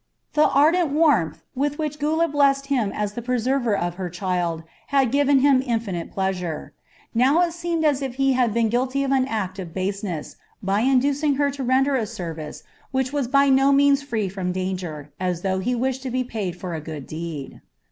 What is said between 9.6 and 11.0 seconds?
baseness by